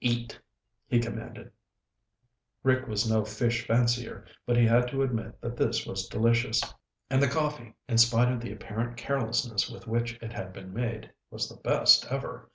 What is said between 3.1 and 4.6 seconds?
fish fancier, but